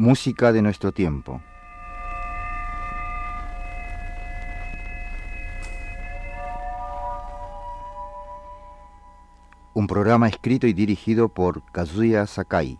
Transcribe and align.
Música 0.00 0.50
de 0.50 0.62
nuestro 0.62 0.92
tiempo. 0.92 1.42
Un 9.74 9.86
programa 9.86 10.26
escrito 10.26 10.66
y 10.66 10.72
dirigido 10.72 11.28
por 11.28 11.62
Kazuya 11.70 12.26
Sakai. 12.26 12.78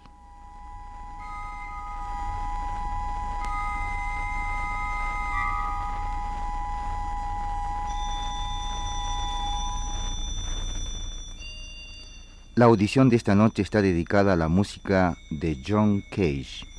La 12.55 12.65
audición 12.65 13.11
de 13.11 13.17
esta 13.17 13.35
noche 13.35 13.61
está 13.61 13.83
dedicada 13.83 14.33
a 14.33 14.37
la 14.37 14.49
música 14.49 15.19
de 15.31 15.63
John 15.69 16.03
Cage. 16.11 16.70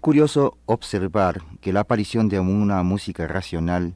Curioso 0.00 0.56
observar 0.66 1.42
que 1.60 1.72
la 1.72 1.80
aparición 1.80 2.28
de 2.28 2.40
una 2.40 2.82
música 2.82 3.26
racional 3.26 3.94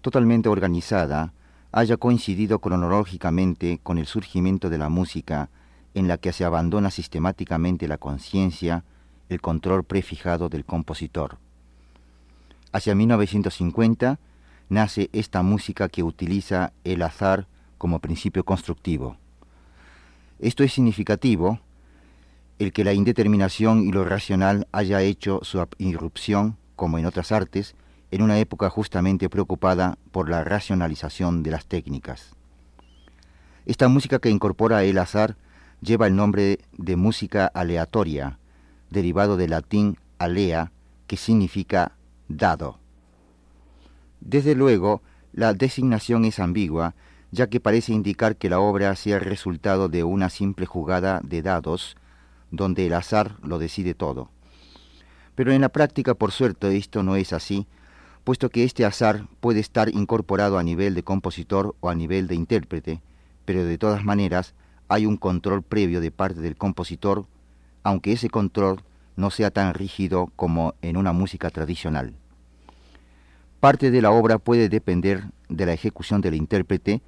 totalmente 0.00 0.48
organizada 0.48 1.32
haya 1.72 1.96
coincidido 1.96 2.60
cronológicamente 2.60 3.80
con 3.82 3.98
el 3.98 4.06
surgimiento 4.06 4.70
de 4.70 4.78
la 4.78 4.88
música 4.88 5.50
en 5.94 6.08
la 6.08 6.16
que 6.16 6.32
se 6.32 6.44
abandona 6.44 6.90
sistemáticamente 6.90 7.88
la 7.88 7.98
conciencia, 7.98 8.84
el 9.28 9.40
control 9.40 9.84
prefijado 9.84 10.48
del 10.48 10.64
compositor. 10.64 11.38
Hacia 12.72 12.94
1950 12.94 14.18
nace 14.68 15.10
esta 15.12 15.42
música 15.42 15.88
que 15.88 16.02
utiliza 16.02 16.72
el 16.84 17.02
azar 17.02 17.46
como 17.78 17.98
principio 17.98 18.44
constructivo. 18.44 19.16
Esto 20.38 20.62
es 20.62 20.72
significativo 20.72 21.60
el 22.58 22.72
que 22.72 22.84
la 22.84 22.94
indeterminación 22.94 23.82
y 23.82 23.92
lo 23.92 24.04
racional 24.04 24.66
haya 24.72 25.02
hecho 25.02 25.40
su 25.42 25.64
irrupción, 25.78 26.56
como 26.74 26.98
en 26.98 27.06
otras 27.06 27.32
artes, 27.32 27.74
en 28.10 28.22
una 28.22 28.38
época 28.38 28.70
justamente 28.70 29.28
preocupada 29.28 29.98
por 30.12 30.28
la 30.28 30.44
racionalización 30.44 31.42
de 31.42 31.50
las 31.50 31.66
técnicas. 31.66 32.34
Esta 33.66 33.88
música 33.88 34.20
que 34.20 34.30
incorpora 34.30 34.84
el 34.84 34.98
azar 34.98 35.36
lleva 35.80 36.06
el 36.06 36.16
nombre 36.16 36.60
de 36.72 36.96
música 36.96 37.46
aleatoria, 37.46 38.38
derivado 38.90 39.36
del 39.36 39.50
latín 39.50 39.98
alea, 40.18 40.72
que 41.06 41.16
significa 41.16 41.92
dado. 42.28 42.78
Desde 44.20 44.54
luego, 44.54 45.02
la 45.32 45.52
designación 45.52 46.24
es 46.24 46.38
ambigua, 46.38 46.94
ya 47.32 47.48
que 47.48 47.60
parece 47.60 47.92
indicar 47.92 48.36
que 48.36 48.48
la 48.48 48.60
obra 48.60 48.94
sea 48.96 49.18
resultado 49.18 49.88
de 49.88 50.04
una 50.04 50.30
simple 50.30 50.64
jugada 50.64 51.20
de 51.22 51.42
dados, 51.42 51.96
donde 52.50 52.86
el 52.86 52.94
azar 52.94 53.36
lo 53.42 53.58
decide 53.58 53.94
todo. 53.94 54.30
Pero 55.34 55.52
en 55.52 55.60
la 55.60 55.68
práctica, 55.68 56.14
por 56.14 56.32
suerte, 56.32 56.76
esto 56.76 57.02
no 57.02 57.16
es 57.16 57.32
así, 57.32 57.66
puesto 58.24 58.50
que 58.50 58.64
este 58.64 58.84
azar 58.84 59.26
puede 59.40 59.60
estar 59.60 59.88
incorporado 59.88 60.58
a 60.58 60.62
nivel 60.62 60.94
de 60.94 61.02
compositor 61.02 61.76
o 61.80 61.90
a 61.90 61.94
nivel 61.94 62.26
de 62.26 62.34
intérprete, 62.34 63.02
pero 63.44 63.64
de 63.64 63.78
todas 63.78 64.04
maneras 64.04 64.54
hay 64.88 65.06
un 65.06 65.16
control 65.16 65.62
previo 65.62 66.00
de 66.00 66.10
parte 66.10 66.40
del 66.40 66.56
compositor, 66.56 67.26
aunque 67.82 68.12
ese 68.12 68.30
control 68.30 68.82
no 69.16 69.30
sea 69.30 69.50
tan 69.50 69.74
rígido 69.74 70.30
como 70.36 70.74
en 70.82 70.96
una 70.96 71.12
música 71.12 71.50
tradicional. 71.50 72.14
Parte 73.60 73.90
de 73.90 74.02
la 74.02 74.10
obra 74.10 74.38
puede 74.38 74.68
depender 74.68 75.24
de 75.48 75.66
la 75.66 75.72
ejecución 75.72 76.20
del 76.20 76.34
intérprete 76.34 77.02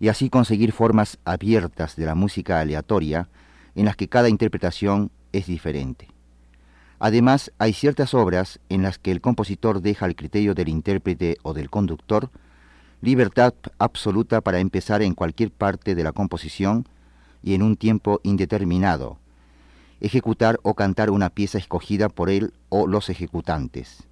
y 0.00 0.08
así 0.08 0.30
conseguir 0.30 0.72
formas 0.72 1.18
abiertas 1.24 1.96
de 1.96 2.06
la 2.06 2.14
música 2.14 2.60
aleatoria, 2.60 3.28
en 3.78 3.84
las 3.84 3.94
que 3.94 4.08
cada 4.08 4.28
interpretación 4.28 5.12
es 5.32 5.46
diferente. 5.46 6.08
Además, 6.98 7.52
hay 7.58 7.72
ciertas 7.72 8.12
obras 8.12 8.58
en 8.68 8.82
las 8.82 8.98
que 8.98 9.12
el 9.12 9.20
compositor 9.20 9.80
deja 9.80 10.04
al 10.04 10.16
criterio 10.16 10.52
del 10.52 10.68
intérprete 10.68 11.36
o 11.44 11.54
del 11.54 11.70
conductor 11.70 12.28
libertad 13.00 13.54
absoluta 13.78 14.40
para 14.40 14.58
empezar 14.58 15.00
en 15.02 15.14
cualquier 15.14 15.52
parte 15.52 15.94
de 15.94 16.02
la 16.02 16.10
composición 16.10 16.88
y 17.40 17.54
en 17.54 17.62
un 17.62 17.76
tiempo 17.76 18.18
indeterminado, 18.24 19.18
ejecutar 20.00 20.58
o 20.64 20.74
cantar 20.74 21.10
una 21.10 21.30
pieza 21.30 21.58
escogida 21.58 22.08
por 22.08 22.30
él 22.30 22.52
o 22.70 22.88
los 22.88 23.08
ejecutantes. 23.08 24.02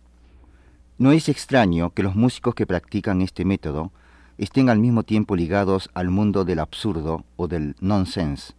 No 0.97 1.11
es 1.11 1.29
extraño 1.29 1.91
que 1.91 2.05
los 2.05 2.15
músicos 2.15 2.55
que 2.55 2.69
practican 2.69 3.21
este 3.21 3.45
método 3.45 3.91
estén 4.39 4.71
al 4.71 4.79
mismo 4.79 5.03
tiempo 5.03 5.35
ligados 5.35 5.91
al 5.93 6.11
mundo 6.11 6.45
del 6.45 6.61
absurdo 6.61 7.25
o 7.35 7.49
del 7.49 7.75
nonsense, 7.81 8.55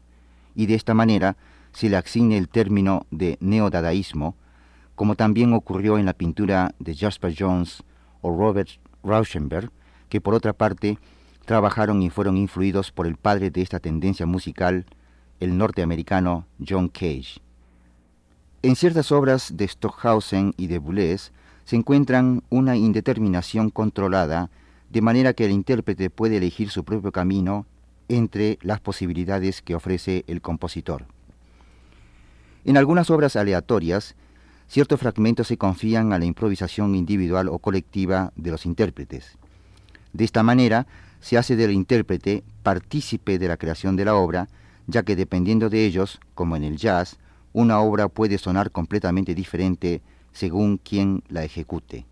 y 0.57 0.65
de 0.65 0.73
esta 0.73 0.95
manera 0.95 1.37
se 1.71 1.87
le 1.87 1.95
asigne 1.95 2.37
el 2.37 2.49
término 2.49 3.05
de 3.11 3.37
neodadaísmo, 3.39 4.35
como 4.95 5.15
también 5.15 5.53
ocurrió 5.53 5.99
en 5.99 6.05
la 6.05 6.13
pintura 6.13 6.73
de 6.79 6.95
Jasper 6.95 7.35
Jones 7.37 7.83
o 8.21 8.35
Robert 8.35 8.69
Rauschenberg, 9.03 9.71
que 10.09 10.19
por 10.19 10.33
otra 10.33 10.53
parte 10.53 10.97
trabajaron 11.45 12.01
y 12.01 12.09
fueron 12.09 12.35
influidos 12.37 12.91
por 12.91 13.05
el 13.05 13.17
padre 13.17 13.51
de 13.51 13.61
esta 13.61 13.79
tendencia 13.79 14.25
musical, 14.25 14.87
el 15.39 15.55
norteamericano 15.59 16.47
John 16.67 16.89
Cage. 16.89 17.39
En 18.63 18.75
ciertas 18.75 19.11
obras 19.11 19.55
de 19.55 19.67
Stockhausen 19.67 20.55
y 20.57 20.65
de 20.65 20.79
Boulez 20.79 21.31
se 21.65 21.75
encuentran 21.75 22.41
una 22.49 22.75
indeterminación 22.75 23.69
controlada, 23.69 24.49
de 24.89 25.01
manera 25.01 25.33
que 25.33 25.45
el 25.45 25.51
intérprete 25.51 26.09
puede 26.09 26.37
elegir 26.37 26.71
su 26.71 26.83
propio 26.83 27.11
camino 27.11 27.67
entre 28.09 28.57
las 28.61 28.79
posibilidades 28.79 29.61
que 29.61 29.75
ofrece 29.75 30.23
el 30.27 30.41
compositor. 30.41 31.05
En 32.65 32.77
algunas 32.77 33.09
obras 33.09 33.35
aleatorias, 33.35 34.15
ciertos 34.67 34.99
fragmentos 34.99 35.47
se 35.47 35.57
confían 35.57 36.13
a 36.13 36.19
la 36.19 36.25
improvisación 36.25 36.95
individual 36.95 37.47
o 37.47 37.59
colectiva 37.59 38.33
de 38.35 38.51
los 38.51 38.65
intérpretes. 38.65 39.37
De 40.13 40.25
esta 40.25 40.43
manera, 40.43 40.87
se 41.21 41.37
hace 41.37 41.55
del 41.55 41.71
intérprete 41.71 42.43
partícipe 42.63 43.39
de 43.39 43.47
la 43.47 43.57
creación 43.57 43.95
de 43.95 44.05
la 44.05 44.15
obra, 44.15 44.49
ya 44.87 45.03
que 45.03 45.15
dependiendo 45.15 45.69
de 45.69 45.85
ellos, 45.85 46.19
como 46.33 46.55
en 46.55 46.63
el 46.63 46.77
jazz, 46.77 47.17
una 47.53 47.79
obra 47.79 48.07
puede 48.07 48.37
sonar 48.37 48.71
completamente 48.71 49.33
diferente 49.33 50.01
según 50.31 50.77
quien 50.77 51.23
la 51.29 51.43
ejecute. 51.43 52.05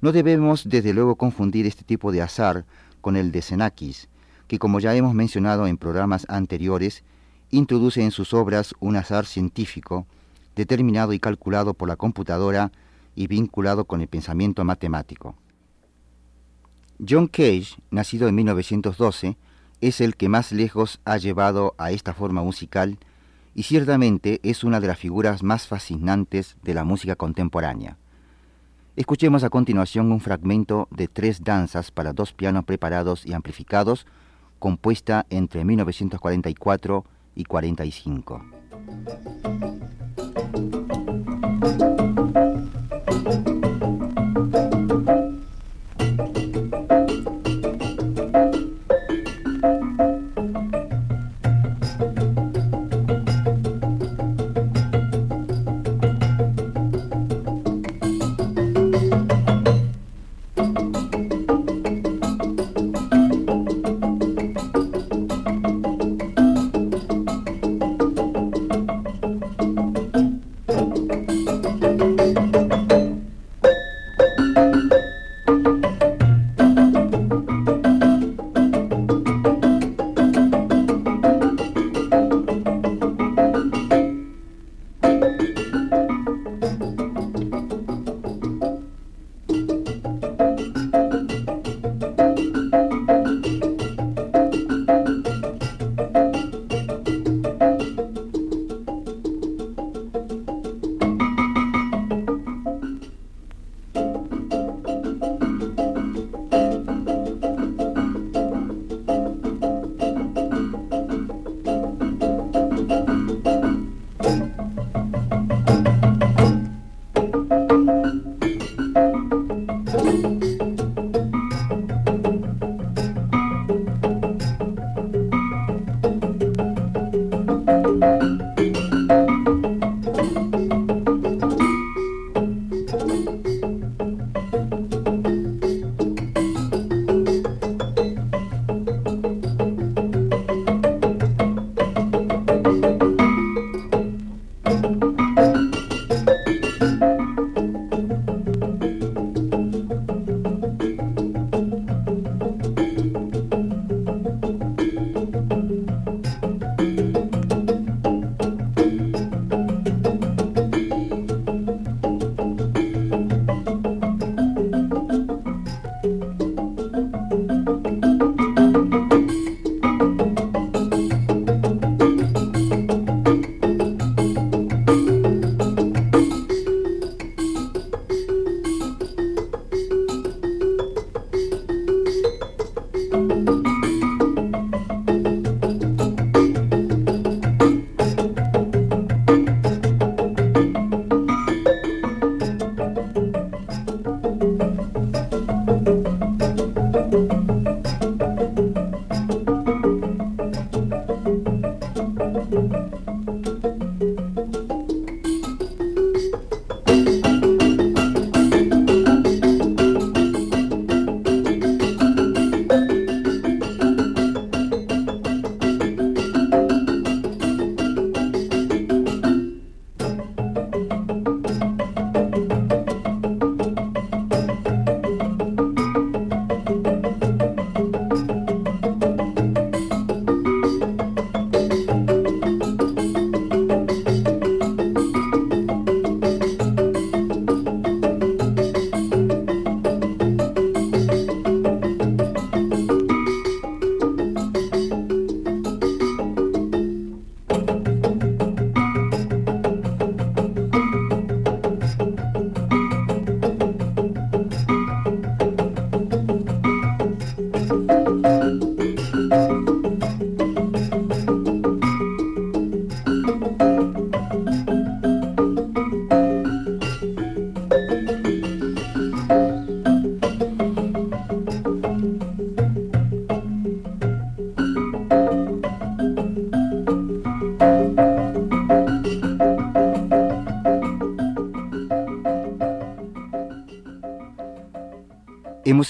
No 0.00 0.12
debemos 0.12 0.68
desde 0.68 0.94
luego 0.94 1.16
confundir 1.16 1.66
este 1.66 1.84
tipo 1.84 2.12
de 2.12 2.22
azar 2.22 2.64
con 3.00 3.16
el 3.16 3.32
de 3.32 3.42
Xenakis, 3.42 4.08
que 4.50 4.58
como 4.58 4.80
ya 4.80 4.96
hemos 4.96 5.14
mencionado 5.14 5.68
en 5.68 5.76
programas 5.76 6.26
anteriores, 6.28 7.04
introduce 7.52 8.02
en 8.02 8.10
sus 8.10 8.34
obras 8.34 8.74
un 8.80 8.96
azar 8.96 9.24
científico, 9.24 10.08
determinado 10.56 11.12
y 11.12 11.20
calculado 11.20 11.72
por 11.72 11.88
la 11.88 11.94
computadora 11.94 12.72
y 13.14 13.28
vinculado 13.28 13.84
con 13.84 14.00
el 14.00 14.08
pensamiento 14.08 14.64
matemático. 14.64 15.36
John 17.08 17.28
Cage, 17.28 17.76
nacido 17.92 18.26
en 18.26 18.34
1912, 18.34 19.36
es 19.80 20.00
el 20.00 20.16
que 20.16 20.28
más 20.28 20.50
lejos 20.50 20.98
ha 21.04 21.16
llevado 21.16 21.76
a 21.78 21.92
esta 21.92 22.12
forma 22.12 22.42
musical 22.42 22.98
y 23.54 23.62
ciertamente 23.62 24.40
es 24.42 24.64
una 24.64 24.80
de 24.80 24.88
las 24.88 24.98
figuras 24.98 25.44
más 25.44 25.68
fascinantes 25.68 26.56
de 26.64 26.74
la 26.74 26.82
música 26.82 27.14
contemporánea. 27.14 27.98
Escuchemos 28.96 29.44
a 29.44 29.48
continuación 29.48 30.10
un 30.10 30.18
fragmento 30.18 30.88
de 30.90 31.06
tres 31.06 31.44
danzas 31.44 31.92
para 31.92 32.12
dos 32.12 32.32
pianos 32.32 32.64
preparados 32.64 33.24
y 33.24 33.32
amplificados, 33.32 34.06
compuesta 34.60 35.26
entre 35.30 35.64
1944 35.64 37.04
y 37.34 37.44
45. 37.44 38.44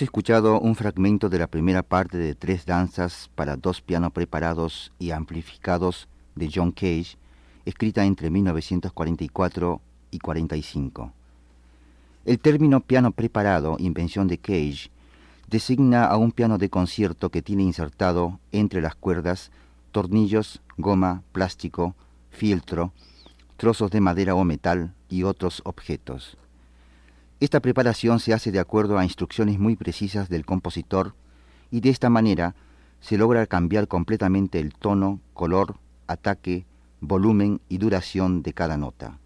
Escuchado 0.02 0.58
un 0.58 0.76
fragmento 0.76 1.28
de 1.28 1.38
la 1.38 1.46
primera 1.46 1.82
parte 1.82 2.16
de 2.16 2.34
tres 2.34 2.64
danzas 2.64 3.30
para 3.34 3.56
dos 3.56 3.82
pianos 3.82 4.12
preparados 4.12 4.92
y 4.98 5.10
amplificados 5.10 6.08
de 6.34 6.50
John 6.52 6.72
Cage, 6.72 7.18
escrita 7.66 8.06
entre 8.06 8.30
1944 8.30 9.80
y 10.10 10.18
45. 10.18 11.12
El 12.24 12.38
término 12.38 12.80
piano 12.80 13.10
preparado, 13.10 13.76
invención 13.78 14.26
de 14.26 14.38
Cage, 14.38 14.90
designa 15.48 16.06
a 16.06 16.16
un 16.16 16.32
piano 16.32 16.56
de 16.56 16.70
concierto 16.70 17.28
que 17.28 17.42
tiene 17.42 17.64
insertado 17.64 18.40
entre 18.52 18.80
las 18.80 18.94
cuerdas 18.94 19.50
tornillos, 19.92 20.62
goma, 20.78 21.22
plástico, 21.32 21.94
fieltro, 22.30 22.92
trozos 23.58 23.90
de 23.90 24.00
madera 24.00 24.34
o 24.34 24.44
metal 24.44 24.94
y 25.10 25.24
otros 25.24 25.60
objetos. 25.66 26.38
Esta 27.40 27.60
preparación 27.60 28.20
se 28.20 28.34
hace 28.34 28.52
de 28.52 28.58
acuerdo 28.58 28.98
a 28.98 29.04
instrucciones 29.04 29.58
muy 29.58 29.74
precisas 29.74 30.28
del 30.28 30.44
compositor 30.44 31.14
y 31.70 31.80
de 31.80 31.88
esta 31.88 32.10
manera 32.10 32.54
se 33.00 33.16
logra 33.16 33.46
cambiar 33.46 33.88
completamente 33.88 34.60
el 34.60 34.74
tono, 34.74 35.20
color, 35.32 35.76
ataque, 36.06 36.66
volumen 37.00 37.62
y 37.70 37.78
duración 37.78 38.42
de 38.42 38.52
cada 38.52 38.76
nota. 38.76 39.18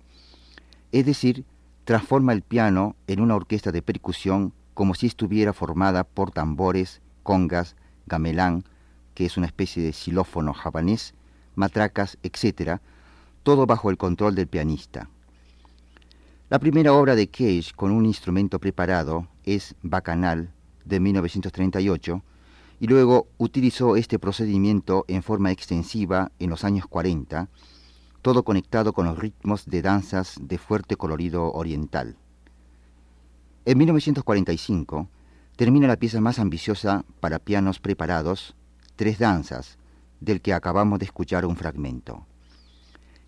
Es 0.92 1.06
decir, 1.06 1.44
transforma 1.84 2.32
el 2.32 2.42
piano 2.42 2.94
en 3.08 3.20
una 3.20 3.34
orquesta 3.34 3.72
de 3.72 3.82
percusión 3.82 4.52
como 4.74 4.94
si 4.94 5.06
estuviera 5.06 5.52
formada 5.52 6.04
por 6.04 6.30
tambores, 6.30 7.00
congas, 7.24 7.74
gamelán, 8.06 8.62
que 9.14 9.26
es 9.26 9.36
una 9.36 9.48
especie 9.48 9.82
de 9.82 9.92
xilófono 9.92 10.54
javanés, 10.54 11.14
matracas, 11.56 12.16
etc., 12.22 12.78
todo 13.42 13.66
bajo 13.66 13.90
el 13.90 13.98
control 13.98 14.36
del 14.36 14.46
pianista. 14.46 15.08
La 16.50 16.58
primera 16.58 16.92
obra 16.92 17.14
de 17.14 17.28
Cage 17.28 17.72
con 17.74 17.90
un 17.90 18.04
instrumento 18.04 18.58
preparado 18.58 19.28
es 19.44 19.74
Bacanal, 19.80 20.52
de 20.84 21.00
1938, 21.00 22.22
y 22.80 22.86
luego 22.86 23.28
utilizó 23.38 23.96
este 23.96 24.18
procedimiento 24.18 25.06
en 25.08 25.22
forma 25.22 25.52
extensiva 25.52 26.32
en 26.38 26.50
los 26.50 26.62
años 26.64 26.86
40, 26.86 27.48
todo 28.20 28.44
conectado 28.44 28.92
con 28.92 29.06
los 29.06 29.18
ritmos 29.18 29.64
de 29.64 29.80
danzas 29.80 30.36
de 30.38 30.58
fuerte 30.58 30.96
colorido 30.96 31.50
oriental. 31.50 32.18
En 33.64 33.78
1945 33.78 35.08
termina 35.56 35.88
la 35.88 35.96
pieza 35.96 36.20
más 36.20 36.38
ambiciosa 36.38 37.06
para 37.20 37.38
pianos 37.38 37.80
preparados, 37.80 38.54
Tres 38.96 39.18
Danzas, 39.18 39.78
del 40.20 40.42
que 40.42 40.52
acabamos 40.52 40.98
de 40.98 41.06
escuchar 41.06 41.46
un 41.46 41.56
fragmento. 41.56 42.26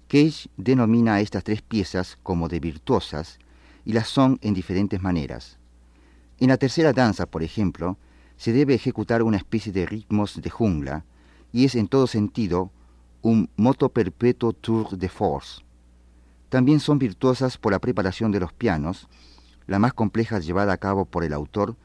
Cage 0.09 0.49
denomina 0.57 1.15
a 1.15 1.21
estas 1.21 1.43
tres 1.43 1.63
piezas 1.63 2.17
como 2.23 2.49
de 2.49 2.61
virtuosas 2.61 3.39
y 3.85 3.93
las 3.93 4.09
son 4.09 4.39
en 4.41 4.55
diferentes 4.55 5.03
maneras. 5.03 5.59
En 6.39 6.49
la 6.49 6.59
tercera 6.59 6.93
danza, 6.93 7.27
por 7.27 7.43
ejemplo, 7.43 7.99
se 8.37 8.53
debe 8.53 8.75
ejecutar 8.75 9.23
una 9.23 9.37
especie 9.37 9.73
de 9.73 9.85
ritmos 9.85 10.41
de 10.41 10.51
jungla 10.51 11.05
y 11.53 11.65
es 11.65 11.75
en 11.75 11.89
todo 11.89 12.07
sentido 12.07 12.71
un 13.23 13.51
moto 13.57 13.89
perpetuo 13.89 14.53
tour 14.53 14.97
de 14.97 15.09
force. 15.09 15.63
También 16.51 16.79
son 16.79 17.01
virtuosas 17.01 17.59
por 17.59 17.73
la 17.73 17.81
preparación 17.81 18.31
de 18.31 18.39
los 18.39 18.53
pianos, 18.53 19.09
la 19.67 19.81
más 19.81 19.93
compleja 19.93 20.39
llevada 20.39 20.73
a 20.73 20.77
cabo 20.77 21.05
por 21.05 21.25
el 21.25 21.33
autor, 21.33 21.77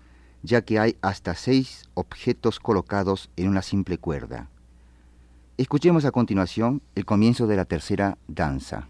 ya 0.44 0.62
que 0.62 0.78
hay 0.78 0.96
hasta 1.02 1.34
seis 1.34 1.90
objetos 1.96 2.60
colocados 2.60 3.32
en 3.36 3.48
una 3.48 3.64
simple 3.64 3.98
cuerda. 3.98 4.50
Escuchemos 5.58 6.06
a 6.06 6.12
continuación 6.12 6.82
el 6.96 7.06
comienzo 7.06 7.46
de 7.46 7.56
la 7.56 7.66
tercera 7.66 8.18
danza. 8.28 8.88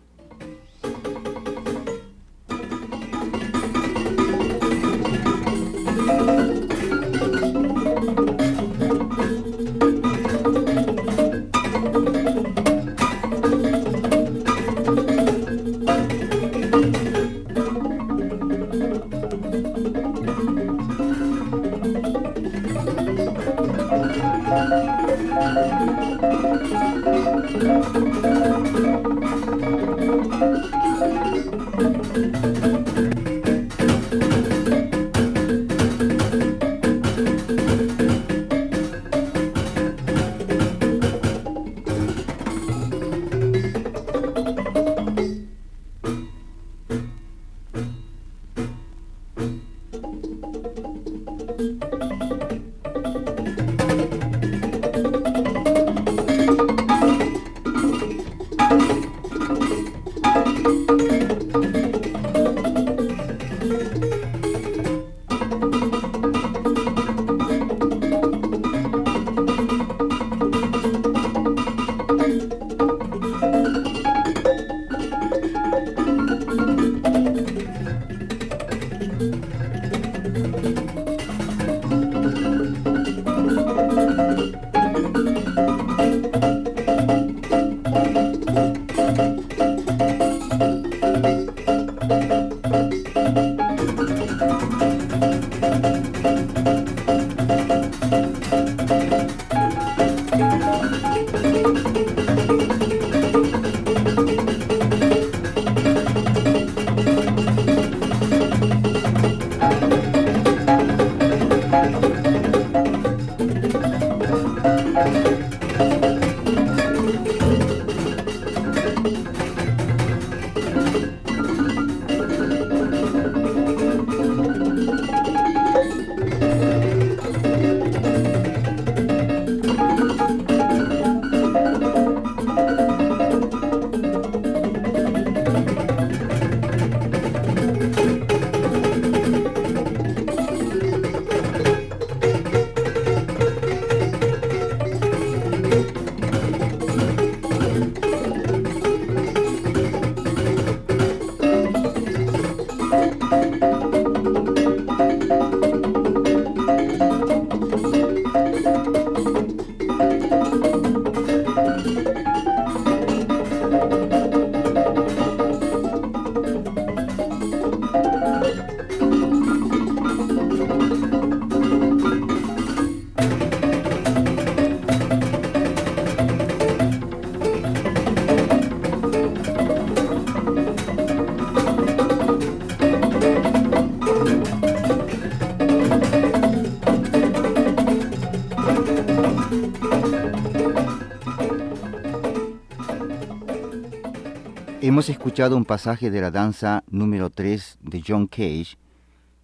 Hemos 194.91 195.07
escuchado 195.07 195.55
un 195.55 195.63
pasaje 195.63 196.11
de 196.11 196.19
la 196.19 196.31
danza 196.31 196.83
número 196.89 197.29
3 197.29 197.77
de 197.79 198.03
John 198.05 198.27
Cage 198.27 198.77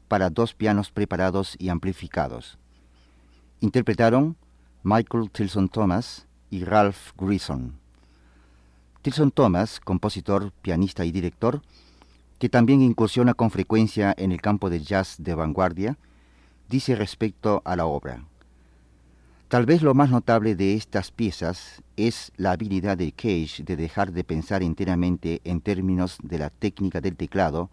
para 0.09 0.29
dos 0.29 0.53
pianos 0.53 0.91
preparados 0.91 1.55
y 1.57 1.69
amplificados. 1.69 2.57
Interpretaron 3.61 4.35
Michael 4.83 5.31
Tilson 5.31 5.69
Thomas 5.69 6.27
y 6.49 6.65
Ralph 6.65 7.13
Grison. 7.17 7.79
Tilson 9.01 9.31
Thomas, 9.31 9.79
compositor, 9.79 10.51
pianista 10.61 11.05
y 11.05 11.13
director, 11.13 11.61
que 12.39 12.49
también 12.49 12.81
incursiona 12.81 13.33
con 13.33 13.49
frecuencia 13.49 14.13
en 14.17 14.33
el 14.33 14.41
campo 14.41 14.69
del 14.69 14.83
jazz 14.83 15.15
de 15.17 15.33
vanguardia, 15.33 15.97
dice 16.67 16.93
respecto 16.93 17.61
a 17.63 17.77
la 17.77 17.85
obra. 17.85 18.21
Tal 19.47 19.65
vez 19.65 19.81
lo 19.81 19.93
más 19.93 20.09
notable 20.09 20.55
de 20.55 20.73
estas 20.73 21.11
piezas 21.11 21.81
es 21.95 22.33
la 22.35 22.51
habilidad 22.51 22.97
de 22.97 23.13
Cage 23.13 23.63
de 23.63 23.77
dejar 23.77 24.11
de 24.11 24.25
pensar 24.25 24.61
enteramente 24.61 25.39
en 25.45 25.61
términos 25.61 26.17
de 26.21 26.37
la 26.37 26.49
técnica 26.49 26.99
del 26.99 27.15
teclado 27.15 27.69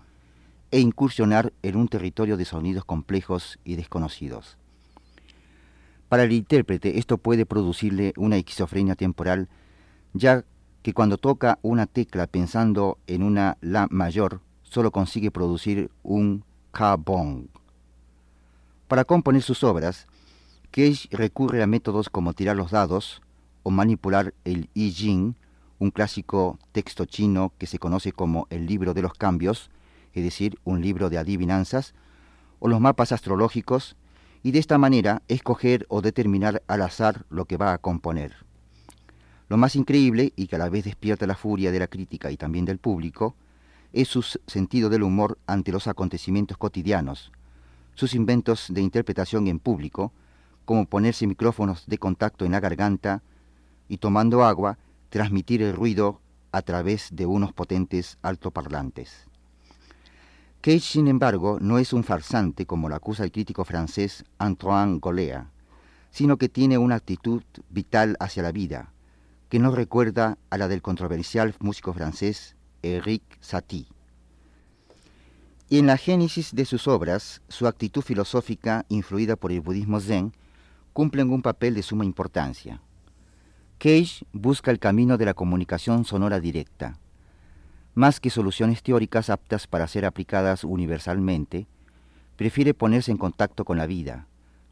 e 0.70 0.78
incursionar 0.78 1.52
en 1.62 1.74
un 1.74 1.88
territorio 1.88 2.36
de 2.36 2.44
sonidos 2.44 2.84
complejos 2.84 3.58
y 3.64 3.74
desconocidos. 3.74 4.56
Para 6.08 6.22
el 6.22 6.32
intérprete 6.32 6.96
esto 7.00 7.18
puede 7.18 7.44
producirle 7.44 8.12
una 8.16 8.36
esquizofrenia 8.36 8.94
temporal, 8.94 9.48
ya 10.12 10.44
que 10.82 10.94
cuando 10.94 11.18
toca 11.18 11.58
una 11.62 11.86
tecla 11.86 12.28
pensando 12.28 12.98
en 13.08 13.24
una 13.24 13.56
La 13.60 13.88
mayor, 13.90 14.40
solo 14.62 14.92
consigue 14.92 15.32
producir 15.32 15.90
un 16.04 16.44
Ka-bong. 16.70 17.46
Para 18.86 19.04
componer 19.04 19.42
sus 19.42 19.64
obras, 19.64 20.06
Cage 20.74 21.06
recurre 21.12 21.62
a 21.62 21.68
métodos 21.68 22.10
como 22.10 22.32
tirar 22.32 22.56
los 22.56 22.72
dados 22.72 23.22
o 23.62 23.70
manipular 23.70 24.34
el 24.42 24.70
I 24.74 24.92
Ching, 24.92 25.36
un 25.78 25.92
clásico 25.92 26.58
texto 26.72 27.04
chino 27.04 27.52
que 27.58 27.68
se 27.68 27.78
conoce 27.78 28.10
como 28.10 28.48
el 28.50 28.66
libro 28.66 28.92
de 28.92 29.00
los 29.00 29.14
cambios, 29.14 29.70
es 30.14 30.24
decir, 30.24 30.58
un 30.64 30.82
libro 30.82 31.10
de 31.10 31.18
adivinanzas, 31.18 31.94
o 32.58 32.66
los 32.66 32.80
mapas 32.80 33.12
astrológicos, 33.12 33.94
y 34.42 34.50
de 34.50 34.58
esta 34.58 34.76
manera 34.76 35.22
escoger 35.28 35.86
o 35.90 36.02
determinar 36.02 36.64
al 36.66 36.82
azar 36.82 37.24
lo 37.30 37.44
que 37.44 37.56
va 37.56 37.72
a 37.72 37.78
componer. 37.78 38.34
Lo 39.48 39.56
más 39.56 39.76
increíble, 39.76 40.32
y 40.34 40.48
que 40.48 40.56
a 40.56 40.58
la 40.58 40.70
vez 40.70 40.86
despierta 40.86 41.28
la 41.28 41.36
furia 41.36 41.70
de 41.70 41.78
la 41.78 41.86
crítica 41.86 42.32
y 42.32 42.36
también 42.36 42.64
del 42.64 42.78
público, 42.78 43.36
es 43.92 44.08
su 44.08 44.22
sentido 44.48 44.88
del 44.88 45.04
humor 45.04 45.38
ante 45.46 45.70
los 45.70 45.86
acontecimientos 45.86 46.56
cotidianos, 46.56 47.30
sus 47.94 48.12
inventos 48.12 48.66
de 48.70 48.80
interpretación 48.80 49.46
en 49.46 49.60
público, 49.60 50.12
como 50.64 50.86
ponerse 50.86 51.26
micrófonos 51.26 51.86
de 51.86 51.98
contacto 51.98 52.44
en 52.44 52.52
la 52.52 52.60
garganta 52.60 53.22
y 53.88 53.98
tomando 53.98 54.44
agua, 54.44 54.78
transmitir 55.10 55.62
el 55.62 55.74
ruido 55.74 56.20
a 56.52 56.62
través 56.62 57.08
de 57.12 57.26
unos 57.26 57.52
potentes 57.52 58.18
altoparlantes. 58.22 59.26
Cage, 60.60 60.80
sin 60.80 61.08
embargo, 61.08 61.58
no 61.60 61.78
es 61.78 61.92
un 61.92 62.04
farsante 62.04 62.64
como 62.64 62.88
lo 62.88 62.94
acusa 62.94 63.24
el 63.24 63.32
crítico 63.32 63.64
francés 63.64 64.24
Antoine 64.38 64.98
Golea, 64.98 65.50
sino 66.10 66.38
que 66.38 66.48
tiene 66.48 66.78
una 66.78 66.94
actitud 66.94 67.42
vital 67.68 68.16
hacia 68.18 68.42
la 68.42 68.52
vida, 68.52 68.92
que 69.50 69.58
no 69.58 69.72
recuerda 69.72 70.38
a 70.48 70.56
la 70.56 70.68
del 70.68 70.80
controversial 70.80 71.54
músico 71.60 71.92
francés 71.92 72.56
Eric 72.82 73.22
Satie. 73.40 73.88
Y 75.68 75.78
en 75.78 75.86
la 75.86 75.96
génesis 75.96 76.54
de 76.54 76.64
sus 76.64 76.88
obras, 76.88 77.42
su 77.48 77.66
actitud 77.66 78.02
filosófica, 78.02 78.86
influida 78.88 79.36
por 79.36 79.52
el 79.52 79.60
budismo 79.60 80.00
zen, 80.00 80.32
cumplen 80.94 81.30
un 81.32 81.42
papel 81.42 81.74
de 81.74 81.82
suma 81.82 82.04
importancia. 82.04 82.80
Cage 83.78 84.24
busca 84.32 84.70
el 84.70 84.78
camino 84.78 85.18
de 85.18 85.24
la 85.24 85.34
comunicación 85.34 86.04
sonora 86.04 86.38
directa. 86.38 87.00
Más 87.94 88.20
que 88.20 88.30
soluciones 88.30 88.82
teóricas 88.82 89.28
aptas 89.28 89.66
para 89.66 89.88
ser 89.88 90.06
aplicadas 90.06 90.62
universalmente, 90.62 91.66
prefiere 92.36 92.74
ponerse 92.74 93.10
en 93.10 93.18
contacto 93.18 93.64
con 93.64 93.76
la 93.76 93.86
vida, 93.86 94.28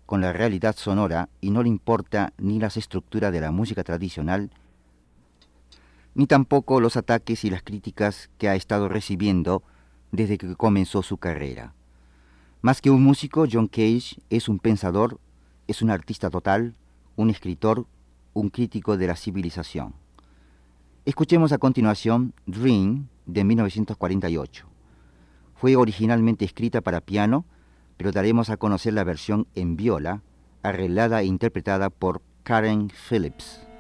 con 0.07 0.21
la 0.21 0.33
realidad 0.33 0.77
sonora 0.77 1.29
y 1.41 1.51
no 1.51 1.65
le 1.65 1.69
importa 1.69 2.33
ni 2.39 2.61
las 2.61 2.77
estructuras 2.77 3.33
de 3.33 3.41
la 3.41 3.51
música 3.51 3.83
tradicional, 3.83 4.51
ni 6.15 6.29
tampoco 6.29 6.81
los 6.81 6.97
ataques 6.97 7.45
y 7.45 7.51
las 7.51 7.65
críticas 7.65 8.31
que 8.39 8.49
ha 8.49 8.55
estado 8.55 8.89
recibiendo 8.89 9.65
desde 10.13 10.39
que 10.39 10.55
comenzó 10.55 11.03
su 11.03 11.17
carrera. 11.17 11.75
Más 12.61 12.81
que 12.81 12.91
un 12.91 13.03
músico, 13.03 13.47
John 13.51 13.67
Cage 13.67 14.21
es 14.31 14.49
un 14.49 14.61
pensador 14.61 15.19
es 15.66 15.83
un 15.83 15.90
artista 15.90 16.31
total, 16.31 16.75
un 17.16 17.31
escritor, 17.31 17.87
un 18.35 18.51
crítico 18.51 18.96
de 18.96 19.07
la 19.07 19.16
civilización. 19.16 19.94
Escuchemos 21.05 21.53
a 21.53 21.59
continuación 21.59 22.33
Dream 22.46 23.09
de 23.27 23.44
1948. 23.44 24.66
Fue 25.55 25.77
originalmente 25.77 26.44
escrita 26.44 26.81
para 26.81 27.01
piano, 27.01 27.44
pero 27.96 28.12
daremos 28.12 28.51
a 28.51 28.57
conocer 28.57 28.94
la 28.94 29.05
versión 29.05 29.46
en 29.55 29.77
viola, 29.77 30.22
arreglada 30.62 31.22
e 31.22 31.27
interpretada 31.27 31.90
por 31.90 32.22
Karen 32.42 32.90
Phillips. 32.90 33.72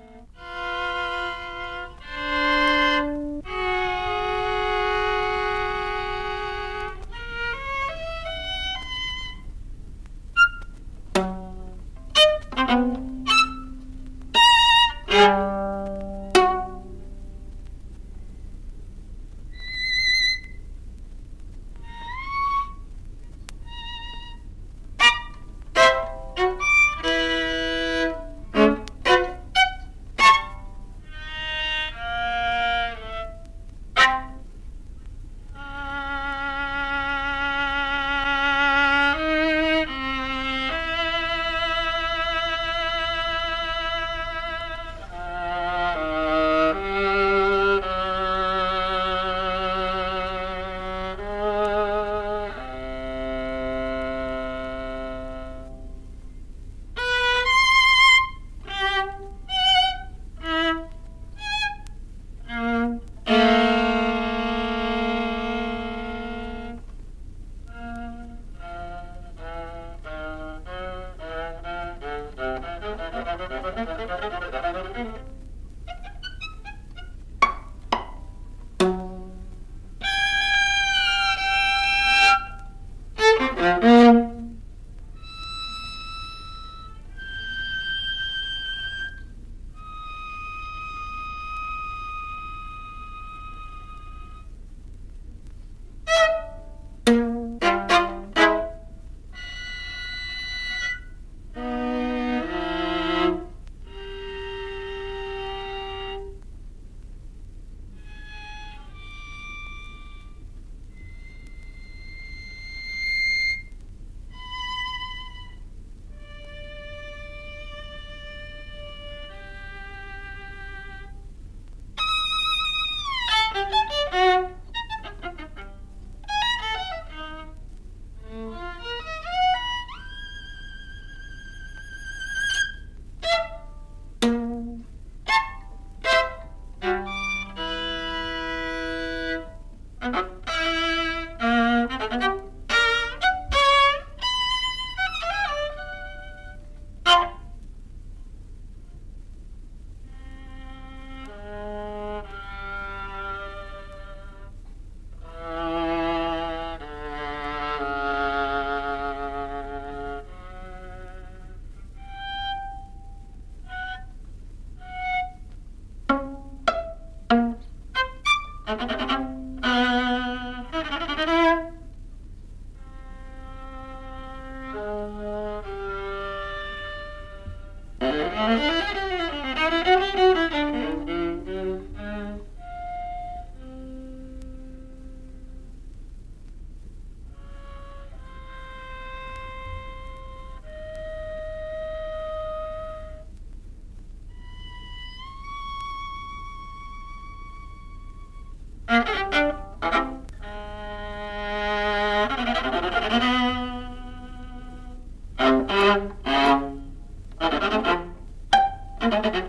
thank 209.12 209.34
you 209.34 209.42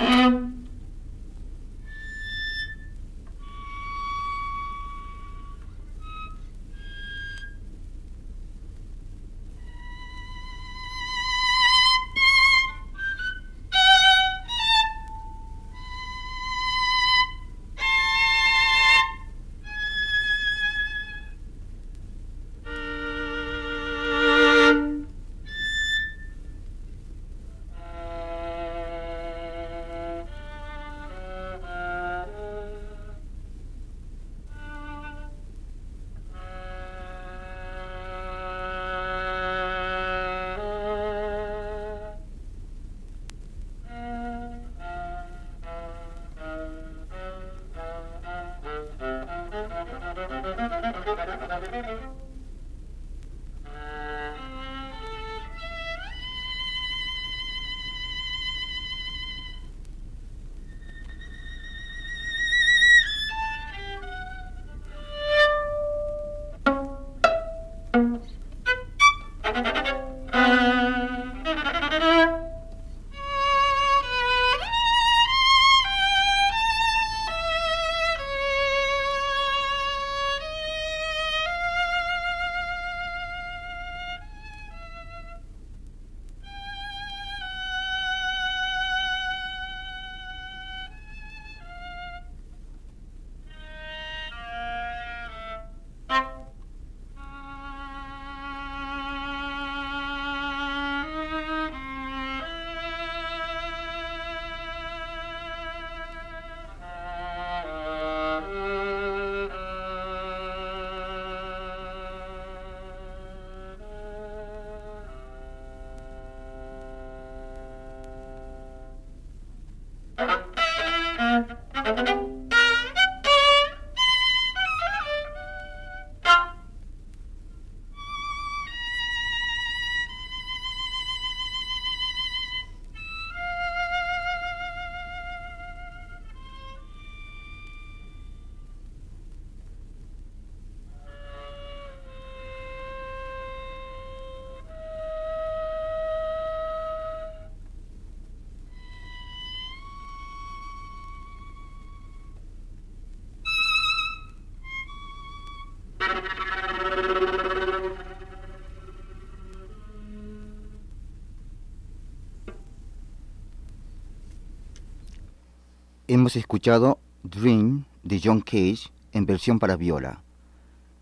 Hemos 166.08 166.36
escuchado 166.36 167.00
Dream 167.24 167.86
de 168.04 168.22
John 168.24 168.42
Cage 168.42 168.92
en 169.14 169.26
versión 169.26 169.58
para 169.58 169.78
viola. 169.78 170.22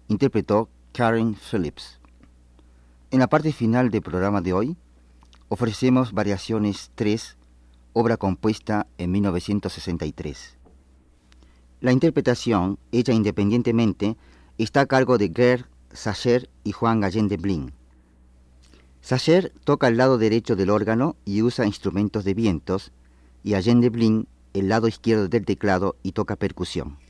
Interpretó 0.07 0.69
Karen 0.93 1.35
Phillips. 1.35 1.99
En 3.09 3.19
la 3.19 3.27
parte 3.27 3.51
final 3.51 3.91
del 3.91 4.01
programa 4.01 4.41
de 4.41 4.53
hoy, 4.53 4.77
ofrecemos 5.49 6.13
Variaciones 6.13 6.91
3, 6.95 7.35
obra 7.93 8.15
compuesta 8.15 8.87
en 8.97 9.11
1963. 9.11 10.57
La 11.81 11.91
interpretación, 11.91 12.79
hecha 12.91 13.11
independientemente, 13.11 14.15
está 14.63 14.81
a 14.81 14.85
cargo 14.85 15.17
de 15.17 15.31
Gerd 15.33 15.65
Sacher 15.93 16.49
y 16.63 16.71
Juan 16.71 17.01
Gallén 17.01 17.27
de 17.27 17.37
Blin. 17.37 17.73
Sacher 19.01 19.51
toca 19.63 19.87
el 19.87 19.97
lado 19.97 20.17
derecho 20.17 20.55
del 20.55 20.69
órgano 20.69 21.15
y 21.25 21.41
usa 21.41 21.65
instrumentos 21.65 22.23
de 22.23 22.33
vientos, 22.33 22.91
y 23.43 23.55
Allende 23.55 23.89
Blin 23.89 24.27
el 24.53 24.69
lado 24.69 24.87
izquierdo 24.87 25.27
del 25.27 25.45
teclado 25.45 25.95
y 26.03 26.11
toca 26.11 26.35
percusión. 26.35 27.00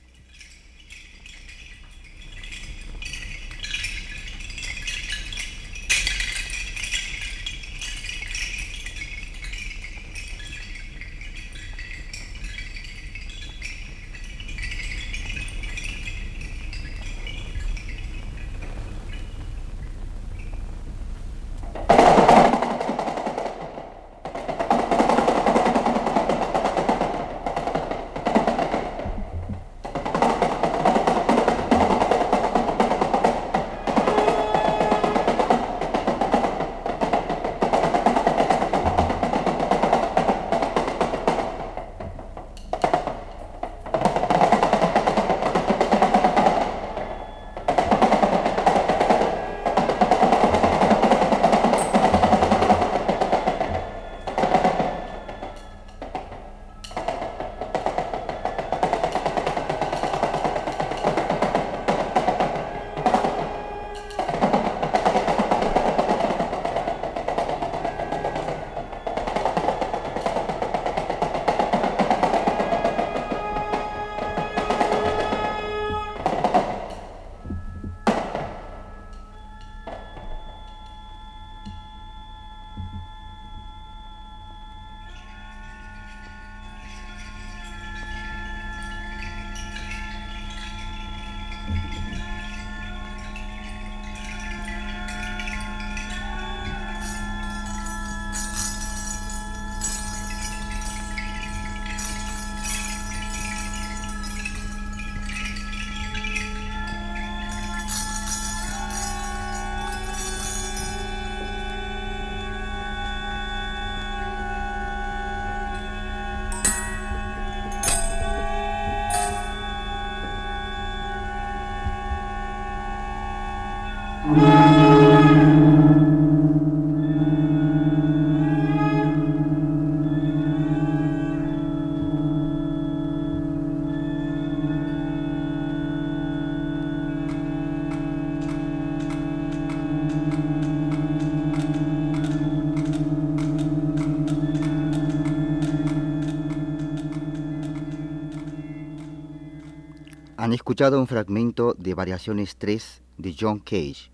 Han 150.52 150.56
escuchado 150.56 151.00
un 151.00 151.08
fragmento 151.08 151.76
de 151.76 151.94
Variaciones 151.94 152.58
3 152.58 153.04
de 153.18 153.34
John 153.40 153.60
Cage. 153.60 154.12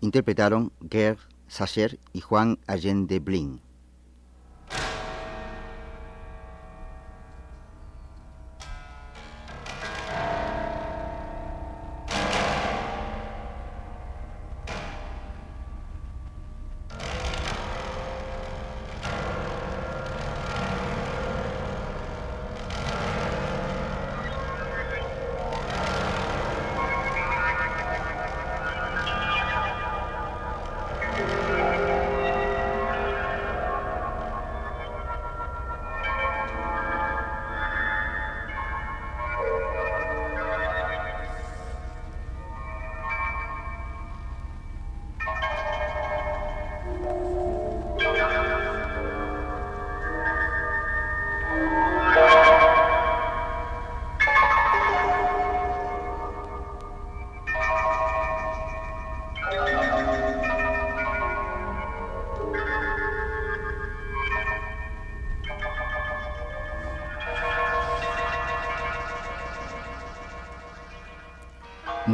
Interpretaron 0.00 0.72
Gerd 0.90 1.18
Sacher 1.46 2.00
y 2.12 2.22
Juan 2.22 2.58
Allende 2.66 3.20
Blin. 3.20 3.60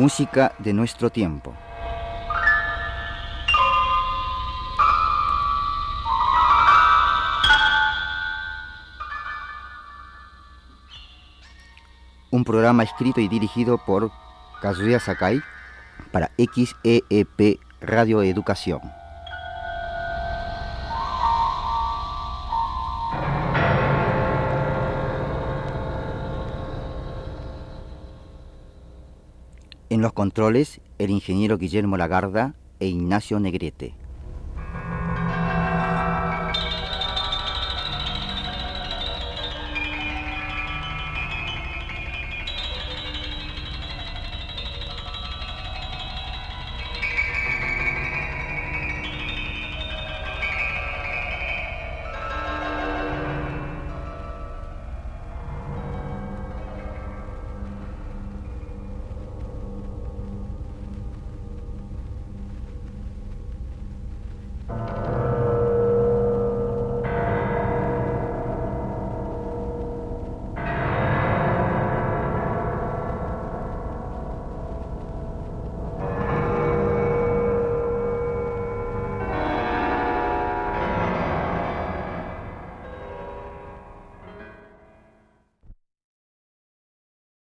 Música 0.00 0.54
de 0.58 0.72
nuestro 0.72 1.10
tiempo. 1.10 1.54
Un 12.30 12.44
programa 12.44 12.82
escrito 12.82 13.20
y 13.20 13.28
dirigido 13.28 13.76
por 13.76 14.10
Kazuya 14.62 15.00
Sakai 15.00 15.42
para 16.10 16.30
XEEP 16.38 17.60
Radio 17.82 18.22
Educación. 18.22 18.99
Controles, 30.20 30.82
el 30.98 31.08
ingeniero 31.08 31.56
Guillermo 31.56 31.96
Lagarda 31.96 32.54
e 32.78 32.86
Ignacio 32.88 33.40
Negrete. 33.40 33.94